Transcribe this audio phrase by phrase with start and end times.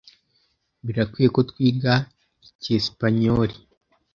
[0.85, 1.93] Birakwiye ko twiga
[2.47, 3.55] icyesipanyoli.